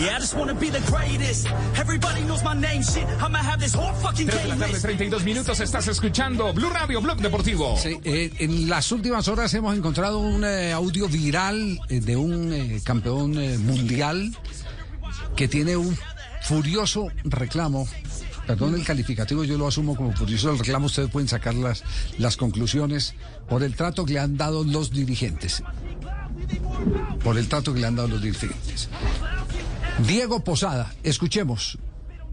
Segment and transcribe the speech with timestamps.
[0.00, 1.48] Yeah, I just wanna be the greatest.
[1.76, 3.04] Everybody knows my name, shit.
[3.20, 4.84] I'ma have this whole fucking 3 de la game tarde, list.
[4.84, 7.76] 32 minutos, estás escuchando Blue Radio, Blog Deportivo.
[7.76, 12.52] Sí, eh, en las últimas horas hemos encontrado un eh, audio viral eh, de un
[12.52, 14.36] eh, campeón eh, mundial
[15.34, 15.96] que tiene un
[16.42, 17.88] furioso reclamo.
[18.46, 20.86] Perdón el calificativo, yo lo asumo como furioso el reclamo.
[20.86, 21.82] Ustedes pueden sacar las,
[22.18, 23.14] las conclusiones
[23.48, 25.62] por el trato que le han dado los dirigentes.
[27.24, 28.88] Por el trato que le han dado los dirigentes.
[30.06, 31.76] Diego Posada, escuchemos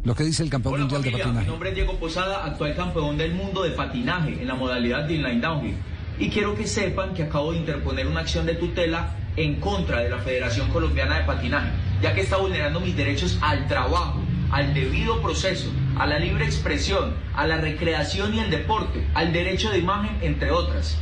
[0.03, 1.52] lo que dice el campeón Hola mundial de familia, mi patinaje.
[1.52, 5.42] nombre es Diego Posada, actual campeón del mundo de patinaje en la modalidad de inline
[5.42, 5.75] downhill.
[6.20, 10.09] Y quiero que sepan que acabo de interponer una acción de tutela en contra de
[10.09, 15.22] la Federación Colombiana de Patinaje, ya que está vulnerando mis derechos al trabajo, al debido
[15.23, 20.16] proceso, a la libre expresión, a la recreación y el deporte, al derecho de imagen,
[20.22, 20.97] entre otras.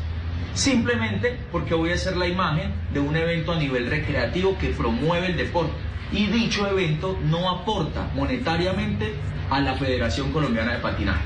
[0.53, 5.27] Simplemente porque voy a hacer la imagen de un evento a nivel recreativo que promueve
[5.27, 5.73] el deporte.
[6.13, 9.15] Y dicho evento no aporta monetariamente
[9.49, 11.23] a la Federación Colombiana de Patinaje.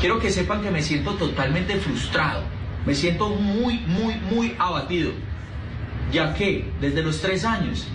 [0.00, 2.42] Quiero que sepan que me siento totalmente frustrado.
[2.84, 5.12] Me siento muy, muy, muy abatido.
[6.12, 7.86] Ya que desde los tres años,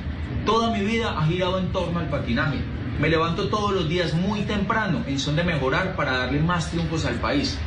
[0.45, 2.59] toda mi vida ha girado en torno al patinaje.
[2.99, 7.05] Me levanto todos los días muy temprano en son de mejorar para darle más triunfos
[7.05, 7.57] al país.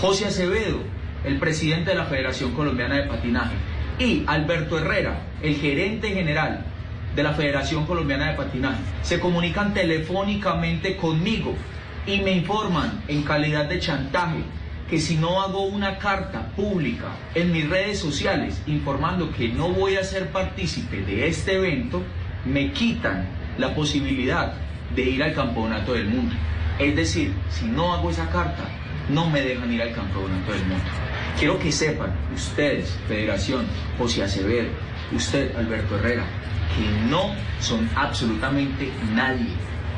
[0.00, 0.80] José Acevedo,
[1.24, 3.54] el presidente de la Federación Colombiana de Patinaje,
[3.98, 6.71] y Alberto Herrera, el gerente general
[7.14, 11.54] de la Federación Colombiana de Patinaje, se comunican telefónicamente conmigo
[12.06, 14.42] y me informan en calidad de chantaje
[14.88, 19.96] que si no hago una carta pública en mis redes sociales informando que no voy
[19.96, 22.02] a ser partícipe de este evento,
[22.44, 23.26] me quitan
[23.58, 24.52] la posibilidad
[24.94, 26.34] de ir al campeonato del mundo.
[26.78, 28.64] Es decir, si no hago esa carta,
[29.08, 30.84] no me dejan ir al campeonato del mundo.
[31.38, 33.66] Quiero que sepan, ustedes, Federación,
[33.98, 34.68] José Acevedo,
[35.14, 36.24] usted, Alberto Herrera,
[36.76, 39.48] que no son absolutamente nadie.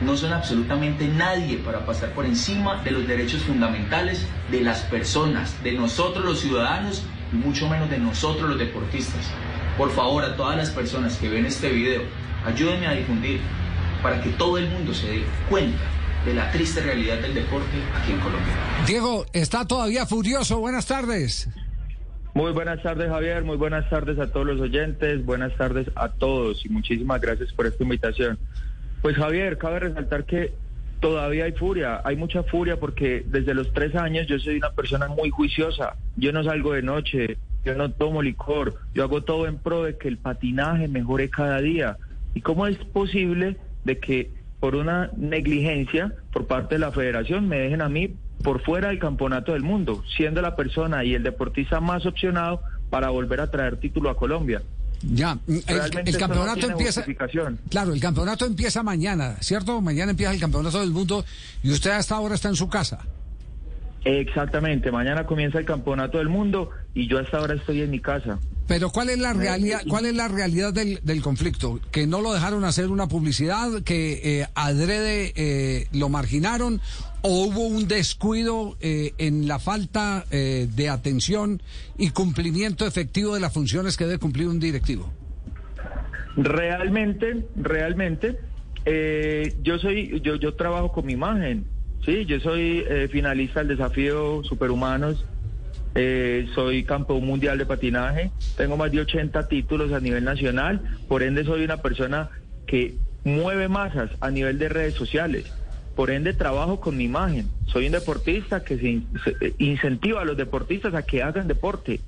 [0.00, 5.62] No son absolutamente nadie para pasar por encima de los derechos fundamentales de las personas,
[5.62, 9.30] de nosotros los ciudadanos y mucho menos de nosotros los deportistas.
[9.78, 12.02] Por favor, a todas las personas que ven este video,
[12.44, 13.40] ayúdenme a difundir
[14.02, 15.82] para que todo el mundo se dé cuenta
[16.24, 18.52] de la triste realidad del deporte aquí en Colombia.
[18.86, 20.58] Diego, está todavía furioso.
[20.58, 21.48] Buenas tardes.
[22.34, 23.44] Muy buenas tardes, Javier.
[23.44, 25.24] Muy buenas tardes a todos los oyentes.
[25.24, 28.40] Buenas tardes a todos y muchísimas gracias por esta invitación.
[29.02, 30.52] Pues, Javier, cabe resaltar que
[30.98, 32.00] todavía hay furia.
[32.04, 35.94] Hay mucha furia porque desde los tres años yo soy una persona muy juiciosa.
[36.16, 38.74] Yo no salgo de noche, yo no tomo licor.
[38.94, 41.98] Yo hago todo en pro de que el patinaje mejore cada día.
[42.34, 47.60] ¿Y cómo es posible de que por una negligencia por parte de la federación me
[47.60, 51.80] dejen a mí por fuera del campeonato del mundo, siendo la persona y el deportista
[51.80, 52.60] más opcionado
[52.90, 54.62] para volver a traer título a Colombia.
[55.02, 57.04] Ya, el, Realmente el no campeonato empieza.
[57.70, 59.80] Claro, el campeonato empieza mañana, ¿cierto?
[59.80, 61.24] Mañana empieza el campeonato del mundo
[61.62, 63.00] y usted hasta ahora está en su casa.
[64.04, 68.38] Exactamente, mañana comienza el campeonato del mundo y yo hasta ahora estoy en mi casa.
[68.66, 71.80] Pero ¿cuál es la realidad, cuál es la realidad del, del conflicto?
[71.92, 76.80] Que no lo dejaron hacer una publicidad, que eh, adrede eh, lo marginaron
[77.20, 81.62] o hubo un descuido eh, en la falta eh, de atención
[81.98, 85.12] y cumplimiento efectivo de las funciones que debe cumplir un directivo.
[86.36, 88.38] Realmente, realmente,
[88.84, 91.64] eh, yo soy, yo, yo trabajo con mi imagen,
[92.04, 95.24] sí, yo soy eh, finalista del desafío Superhumanos,
[95.94, 101.22] eh, soy campeón mundial de patinaje, tengo más de 80 títulos a nivel nacional, por
[101.22, 102.30] ende soy una persona
[102.66, 102.94] que
[103.24, 105.46] mueve masas a nivel de redes sociales.
[105.94, 107.48] Por ende trabajo con mi imagen.
[107.66, 112.00] Soy un deportista que se, se- incentiva a los deportistas a que hagan deporte.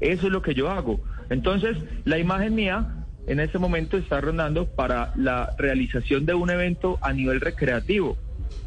[0.00, 1.00] Eso es lo que yo hago.
[1.28, 2.86] Entonces, la imagen mía
[3.26, 8.16] en este momento está rondando para la realización de un evento a nivel recreativo.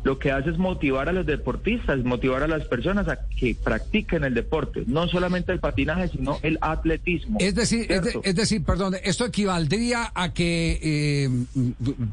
[0.04, 4.24] Lo que hace es motivar a los deportistas, motivar a las personas a que practiquen
[4.24, 7.38] el deporte, no solamente el patinaje, sino el atletismo.
[7.40, 8.22] Es decir, es, de- ¿cierto?
[8.24, 11.30] es decir, perdón, esto equivaldría a que eh,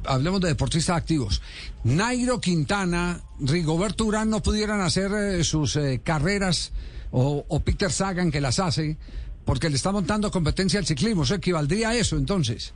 [0.06, 1.42] hablemos de deportistas activos.
[1.84, 6.72] Nairo Quintana, Rigoberto Urán no pudieran hacer eh, sus eh, carreras
[7.10, 8.96] o, o Peter Sagan que las hace
[9.44, 11.24] Porque le está montando competencia al ciclismo.
[11.24, 12.72] ¿Eso equivaldría a eso entonces?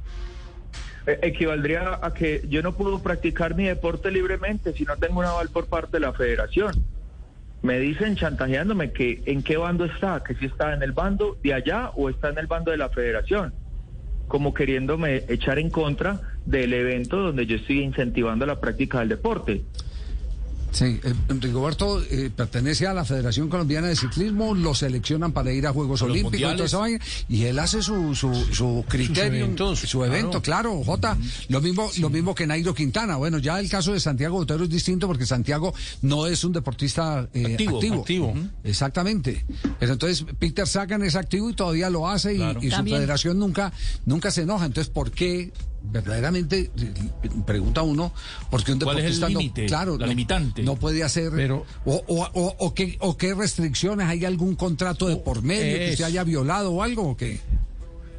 [1.07, 5.25] Eh, equivaldría a que yo no puedo practicar mi deporte libremente si no tengo un
[5.25, 6.85] aval por parte de la federación.
[7.63, 11.55] Me dicen chantajeándome que en qué bando está, que si está en el bando de
[11.55, 13.55] allá o está en el bando de la federación,
[14.29, 19.63] como queriéndome echar en contra del evento donde yo estoy incentivando la práctica del deporte.
[20.77, 25.67] Sí, eh, Rigoberto eh, pertenece a la Federación Colombiana de Ciclismo, lo seleccionan para ir
[25.67, 29.45] a Juegos A Olímpicos y toda esa vaina, y él hace su, su, su criterio,
[29.47, 31.17] eventos, su evento, claro, Jota.
[31.49, 33.17] Lo mismo, lo mismo que Nairo Quintana.
[33.17, 37.27] Bueno, ya el caso de Santiago Botero es distinto porque Santiago no es un deportista
[37.33, 38.35] eh, Activo, activo.
[38.63, 39.47] Exactamente.
[39.81, 42.61] Pero entonces Peter Sagan es activo y todavía lo hace y, Claro.
[42.63, 42.99] y su También.
[42.99, 43.73] federación nunca,
[44.05, 44.67] nunca se enoja.
[44.67, 45.53] Entonces, ¿por qué?
[45.89, 46.69] Verdaderamente,
[47.47, 48.13] pregunta uno,
[48.51, 50.63] ¿por qué un ¿Cuál es el deportista no- claro, la no- limitante?
[50.67, 55.07] No puede hacer Pero- o, o, o, o qué, o qué restricciones hay algún contrato
[55.09, 57.39] de por medio que se haya violado o algo o qué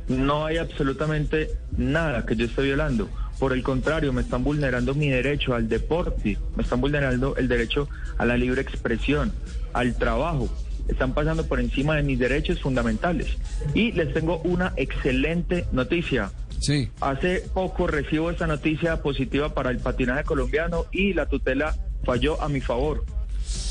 [0.08, 3.10] No hay absolutamente nada que yo esté violando.
[3.38, 7.88] Por el contrario, me están vulnerando mi derecho al deporte, me están vulnerando el derecho
[8.18, 9.32] a la libre expresión,
[9.74, 10.48] al trabajo.
[10.88, 13.28] Están pasando por encima de mis derechos fundamentales.
[13.76, 16.32] Y les tengo una excelente noticia.
[16.60, 21.76] sí Hace poco recibo esta noticia positiva para el patinaje colombiano y la tutela
[22.08, 23.04] falló a mi favor.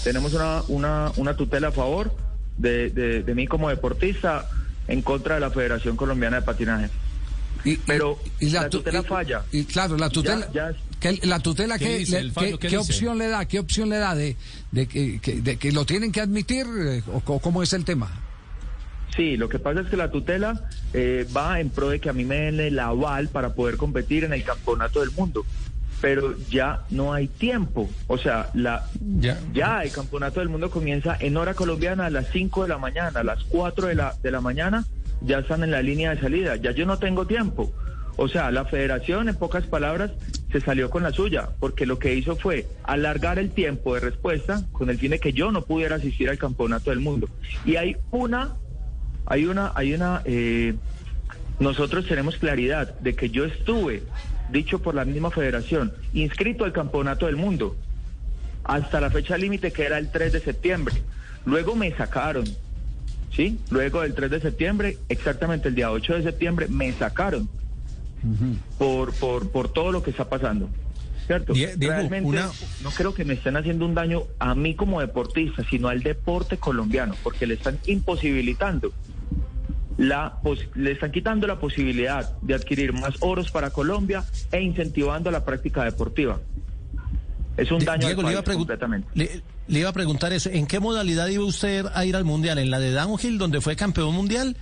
[0.05, 2.15] Tenemos una, una, una tutela a favor
[2.59, 4.49] de, de, de mí como deportista
[4.88, 6.91] en contra de la Federación Colombiana de Patinaje.
[7.65, 9.43] y, y- Pero la tu- tutela y- falla.
[9.50, 12.47] y claro la tutela Ya- ya- que la tutela ¿Qué que dice le- el fallo?
[12.59, 12.93] qué- ¿Qué qué dice?
[12.93, 14.37] opción le da qué opción le da de
[14.71, 17.85] de que, que- de que lo tienen que admitir eh, o, o cómo es el
[17.85, 18.11] tema
[19.17, 22.12] Sí, lo que pasa es que la tutela eh, va en pro de que a
[22.12, 25.44] mí me den el aval para poder competir en el campeonato del mundo.
[26.00, 27.88] Pero ya no hay tiempo.
[28.06, 28.84] O sea, la,
[29.19, 29.38] Ya.
[29.52, 33.20] ya el campeonato del mundo comienza en hora colombiana a las 5 de la mañana,
[33.20, 34.84] a las 4 de la, de la mañana
[35.22, 36.56] ya están en la línea de salida.
[36.56, 37.72] Ya yo no tengo tiempo.
[38.19, 40.10] O sea, la federación, en pocas palabras,
[40.50, 44.62] se salió con la suya, porque lo que hizo fue alargar el tiempo de respuesta
[44.72, 47.28] con el fin de que yo no pudiera asistir al campeonato del mundo.
[47.64, 48.56] Y hay una
[49.26, 50.75] hay una, hay una, eh,
[51.58, 54.02] nosotros tenemos claridad de que yo estuve,
[54.50, 57.76] dicho por la misma federación, inscrito al campeonato del mundo
[58.64, 60.94] hasta la fecha límite que era el 3 de septiembre.
[61.44, 62.44] Luego me sacaron,
[63.34, 63.58] ¿sí?
[63.70, 67.48] Luego del 3 de septiembre, exactamente el día 8 de septiembre, me sacaron
[68.78, 70.69] por, por, por todo lo que está pasando.
[71.26, 71.54] ¿Cierto?
[71.54, 72.50] Diego, Realmente una-
[72.84, 76.56] no creo que me estén haciendo un daño a mí como deportista, sino al deporte
[76.56, 78.92] colombiano, porque le están imposibilitando
[79.98, 85.31] la pos- le están quitando la posibilidad de adquirir más oros para Colombia e incentivando
[85.31, 86.38] la práctica deportiva.
[87.56, 89.08] Es un daño Diego, al le iba, país completamente.
[89.14, 90.50] le- le iba a preguntar eso.
[90.50, 92.58] ¿En qué modalidad iba usted a ir al Mundial?
[92.58, 94.56] ¿En la de Downhill, donde fue campeón mundial?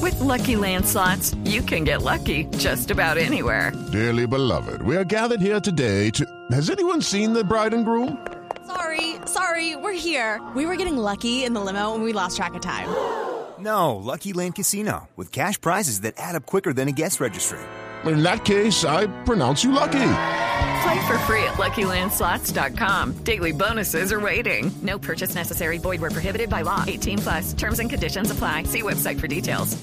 [0.00, 3.72] With Lucky Land slots, you can get lucky just about anywhere.
[3.90, 6.24] Dearly beloved, we are gathered here today to.
[6.52, 8.16] Has anyone seen the bride and groom?
[8.66, 10.40] Sorry, sorry, we're here.
[10.54, 12.86] We were getting lucky in the limo and we lost track of time.
[13.60, 17.58] No, Lucky Land Casino, with cash prizes that add up quicker than a guest registry.
[18.06, 20.12] In that case, I pronounce you lucky.
[20.82, 23.22] Play for free at LuckyLandSlots.com.
[23.24, 24.70] Daily bonuses are waiting.
[24.82, 25.78] No purchase necessary.
[25.78, 26.84] Void where prohibited by law.
[26.86, 27.52] 18 plus.
[27.52, 28.64] Terms and conditions apply.
[28.64, 29.76] See website for details.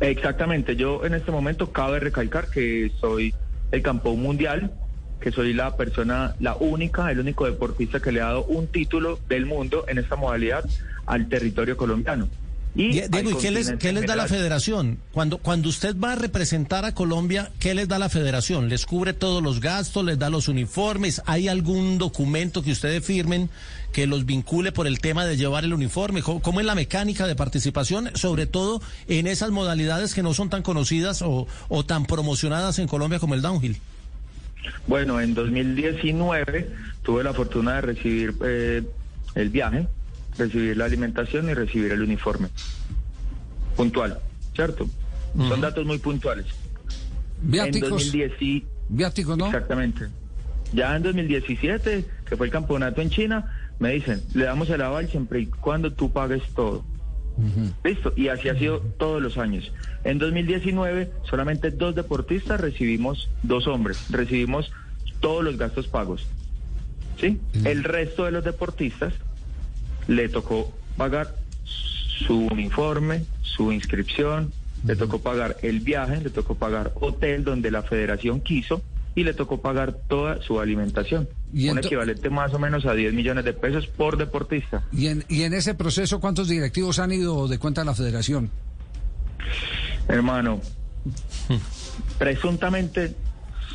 [0.00, 3.32] Exactamente, yo en este momento cabe recalcar que soy
[3.70, 4.72] el campeón mundial,
[5.20, 9.18] que soy la persona, la única, el único deportista que le ha dado un título
[9.28, 10.64] del mundo en esta modalidad
[11.06, 12.28] al territorio colombiano.
[12.76, 14.98] Y Diego, ¿y qué les, qué les da la federación?
[15.12, 18.68] Cuando, cuando usted va a representar a Colombia, ¿qué les da la federación?
[18.68, 20.04] ¿Les cubre todos los gastos?
[20.04, 21.22] ¿Les da los uniformes?
[21.24, 23.48] ¿Hay algún documento que ustedes firmen
[23.92, 26.20] que los vincule por el tema de llevar el uniforme?
[26.20, 28.10] ¿Cómo, cómo es la mecánica de participación?
[28.14, 32.88] Sobre todo en esas modalidades que no son tan conocidas o, o tan promocionadas en
[32.88, 33.78] Colombia como el downhill.
[34.86, 36.70] Bueno, en 2019
[37.02, 38.82] tuve la fortuna de recibir eh,
[39.34, 39.86] el viaje,
[40.38, 42.48] recibir la alimentación y recibir el uniforme.
[43.76, 44.18] Puntual,
[44.54, 44.88] ¿cierto?
[45.36, 46.46] Son datos muy puntuales.
[47.42, 50.08] En viáticos 2010 y- viáticos no Exactamente.
[50.72, 55.08] Ya en 2017, que fue el campeonato en China, me dicen, le damos el aval
[55.08, 56.84] siempre y cuando tú pagues todo.
[57.82, 59.72] Listo, y así ha sido todos los años.
[60.04, 64.70] En 2019, solamente dos deportistas recibimos, dos hombres, recibimos
[65.18, 66.24] todos los gastos pagos.
[67.20, 67.40] ¿Sí?
[67.64, 69.14] El resto de los deportistas
[70.08, 71.34] le tocó pagar
[71.64, 74.52] su uniforme, su inscripción,
[74.84, 78.82] le tocó pagar el viaje, le tocó pagar hotel donde la federación quiso
[79.14, 81.28] y le tocó pagar toda su alimentación.
[81.52, 84.82] Y un equivalente más o menos a 10 millones de pesos por deportista.
[84.92, 88.50] Y en, y en ese proceso, ¿cuántos directivos han ido de cuenta de la federación?
[90.08, 90.60] Hermano,
[92.18, 93.14] presuntamente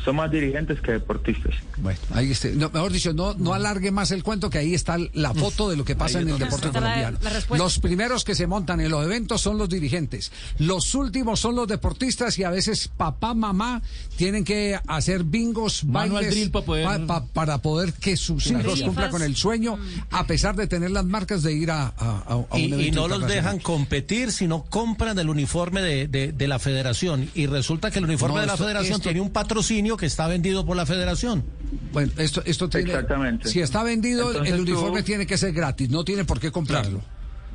[0.04, 1.54] son más dirigentes que deportistas.
[1.76, 2.48] Bueno, ahí está.
[2.48, 5.76] No, mejor dicho, no, no alargue más el cuento, que ahí está la foto de
[5.76, 7.18] lo que pasa Ahí en el deporte la- colombiano.
[7.22, 10.32] la los primeros que se montan en los eventos son los dirigentes.
[10.58, 13.82] Los últimos son los deportistas y a veces papá, mamá
[14.16, 18.44] tienen que hacer bingos, Manual bailes drill pa' poder- pa- pa- para poder que sus
[18.44, 18.60] Claro.
[18.60, 18.86] hijos Rifas.
[18.88, 19.78] cumplan con el sueño,
[20.10, 22.82] a pesar de tener las marcas de ir a, a- a- a Y, un y
[22.84, 27.28] evento no los dejan competir, sino compran el uniforme de, de- de la federación.
[27.34, 30.06] Y resulta que el uniforme No, de la esto- federación esto- tiene un patrocinio que
[30.06, 31.44] está vendido por la federación.
[31.92, 32.90] Bueno, esto, esto tiene.
[32.90, 33.48] Exactamente.
[33.48, 36.50] Si está vendido, Entonces el uniforme tú- tiene que ser gratis, no tiene por qué
[36.50, 37.02] comprarlo.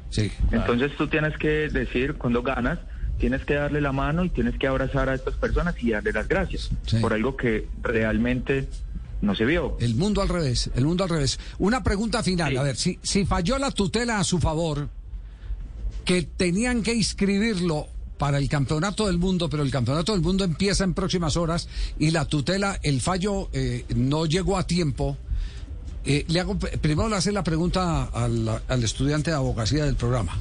[0.10, 0.32] Sí.
[0.52, 2.80] Entonces tú tienes que decir, cuando ganas,
[3.20, 6.28] tienes que darle la mano y tienes que abrazar a estas personas y darle las
[6.28, 6.98] gracias Sí.
[7.00, 8.68] por algo que realmente
[9.22, 9.78] no se vio.
[9.80, 11.40] El mundo al revés, el mundo al revés.
[11.58, 14.90] Una pregunta final, a ver, si, si falló la tutela a su favor,
[16.04, 20.84] que tenían que inscribirlo para el campeonato del mundo, pero el campeonato del mundo empieza
[20.84, 21.68] en próximas horas
[22.00, 25.18] y la tutela, el fallo eh, no llegó a tiempo.
[26.06, 30.38] Eh, le hago, primero le hace la pregunta al, al estudiante de abogacía del programa.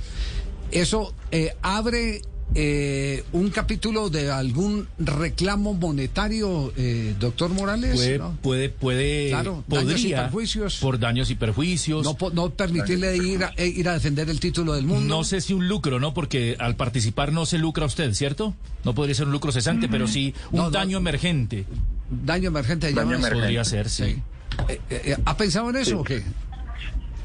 [0.71, 2.23] ¿Eso eh, abre
[2.55, 7.95] eh, un capítulo de algún reclamo monetario, eh, doctor Morales?
[7.95, 8.37] Puede, ¿no?
[8.43, 10.79] puede, puede, Claro, daños y podría, perjuicios.
[10.79, 12.05] por daños y perjuicios.
[12.35, 15.05] No, permitirle ir a, eh, ir a defender el título del mundo.
[15.17, 16.15] No sé si un lucro, ¿no?
[16.15, 18.55] Porque al participar no se lucra usted, ¿cierto?
[18.85, 20.71] No podría ser un lucro cesante, pero sí un No, no.
[20.71, 21.65] daño emergente.
[22.11, 22.93] Daño emergente.
[22.93, 23.41] Daño emergente.
[23.41, 24.05] Podría ser, sí.
[24.05, 24.21] Eh,
[24.69, 25.97] eh, eh, ¿Ha pensado en eso Sí.
[25.97, 26.23] o qué?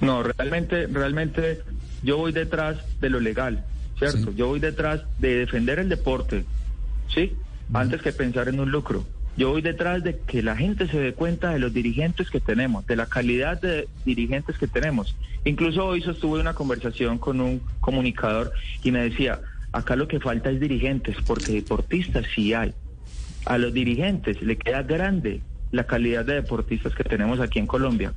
[0.02, 1.62] No, realmente, realmente
[2.02, 3.66] yo voy detrás de lo legal,
[4.00, 4.32] ¿cierto?
[4.32, 4.38] Sí.
[4.38, 6.46] Yo voy detrás de defender el deporte,
[7.14, 7.34] ¿sí?
[7.74, 9.06] Antes que pensar en un lucro.
[9.38, 12.86] Yo voy detrás de que la gente se dé cuenta de los dirigentes que tenemos,
[12.88, 15.16] de la calidad de dirigentes que tenemos.
[15.46, 18.52] Incluso hoy sostuve una conversación con un comunicador
[18.84, 19.40] y me decía,
[19.72, 22.74] acá lo que falta es dirigentes, porque deportistas sí hay.
[23.46, 25.42] A los dirigentes le queda grande
[25.72, 28.14] la calidad de deportistas que tenemos aquí en Colombia.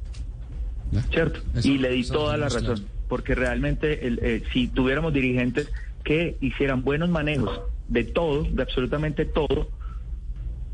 [1.11, 1.41] ¿cierto?
[1.55, 2.83] Eso- y le di toda la razón, claro.
[3.13, 5.69] Porque realmente el, eh, si tuviéramos dirigentes
[6.03, 9.69] que hicieran buenos manejos de todo, de absolutamente todo,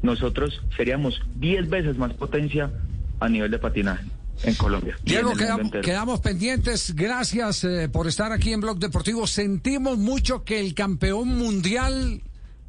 [0.02, 2.70] nosotros seríamos 10 veces más potencia
[3.18, 4.04] a nivel de patinaje
[4.44, 4.96] en Colombia.
[5.02, 6.94] Diego, en quedamos, pendientes.
[6.94, 9.26] Gracias eh, por estar aquí en Blog Deportivo.
[9.26, 12.22] Sentimos mucho que el campeón mundial,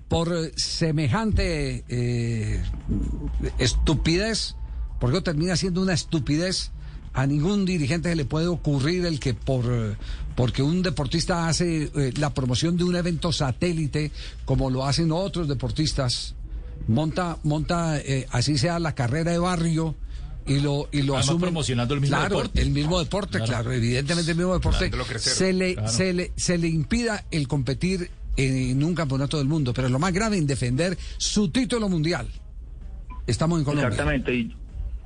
[0.08, 2.64] por eh, semejante eh,
[3.60, 4.56] estupidez,
[5.00, 6.72] porque termina siendo una estupidez,
[7.14, 9.98] a ningún dirigente se le puede ocurrir el que por
[10.36, 14.12] porque un deportista hace eh, la promoción de un evento satélite,
[14.46, 16.36] como lo hacen otros deportistas,
[16.88, 19.96] monta, monta eh, así sea la carrera de barrio
[20.46, 22.62] y lo y lo Además, asume promocionando el mismo claro, deporte.
[22.62, 23.46] el mismo deporte Claro.
[23.52, 24.90] claro, evidentemente el mismo deporte
[25.20, 25.90] se le Claro.
[25.90, 30.14] se le se le impida el competir en un campeonato del mundo pero lo más
[30.14, 32.28] grave en defender su título mundial
[33.28, 34.56] estamos en Colombia Exactamente, y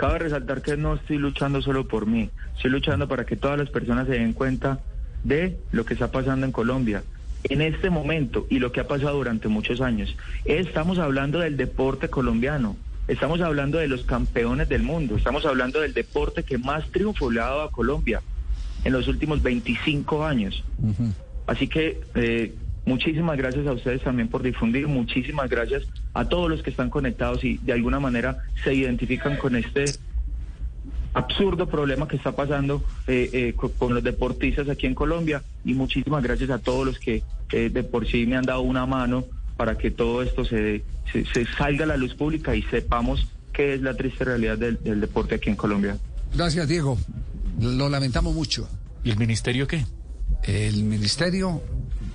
[0.03, 3.69] cabe resaltar que no estoy luchando solo por mí, estoy luchando para que todas las
[3.69, 4.81] personas se den cuenta
[5.23, 7.03] de lo que está pasando en Colombia.
[7.45, 12.09] En este momento y lo que ha pasado durante muchos años, estamos hablando del deporte
[12.09, 12.75] colombiano,
[13.07, 17.39] estamos hablando de los campeones del mundo, estamos hablando del deporte que más triunfo le
[17.39, 18.21] ha dado a Colombia
[18.83, 20.65] en los últimos 25 años.
[21.47, 22.53] Así que eh,
[22.85, 27.43] muchísimas gracias a ustedes también por difundir, muchísimas gracias a todos los que están conectados
[27.43, 29.85] y de alguna manera se identifican con este
[31.13, 35.73] absurdo problema que está pasando eh, eh, co- con, los deportistas aquí en Colombia y
[35.75, 37.21] muchísimas gracias a todos los que
[37.51, 39.23] eh, de por sí me han dado una mano
[39.55, 43.75] para que todo esto se, se, se salga a la luz pública y sepamos qué
[43.75, 45.97] es la triste realidad del, del deporte aquí en Colombia.
[46.33, 46.97] gracias Diego
[47.61, 48.67] lo lamentamos mucho
[49.03, 49.85] ¿Y el ministerio qué?
[50.43, 51.61] el ministerio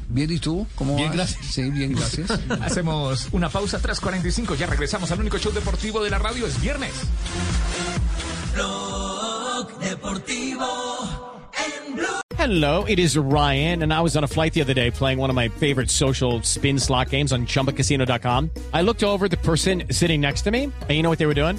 [0.08, 1.16] bien y tú cómo Bien, vas?
[1.16, 1.46] gracias.
[1.46, 2.30] sí bien gracias
[2.62, 4.56] Hacemos una pausa 3.45.
[4.56, 6.46] Ya regresamos al único show deportivo de la radio.
[6.46, 6.92] Es viernes.
[12.36, 15.28] Hello, it is Ryan, and I was on a flight the other day playing one
[15.30, 18.50] of my favorite social spin slot games on chumbacasino.com.
[18.72, 21.26] I looked over at the person sitting next to me, and you know what they
[21.26, 21.58] were doing?